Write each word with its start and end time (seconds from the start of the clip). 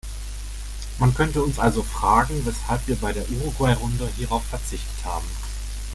Man 0.97 1.13
könnte 1.13 1.43
uns 1.43 1.59
also 1.59 1.83
fragen, 1.83 2.43
weshalb 2.47 2.87
wir 2.87 2.95
bei 2.95 3.11
der 3.13 3.29
Uruguay-Runde 3.29 4.07
hierauf 4.17 4.43
verzichtet 4.45 5.05
haben. 5.05 5.27